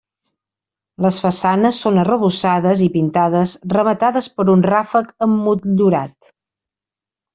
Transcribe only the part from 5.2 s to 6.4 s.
emmotllurat.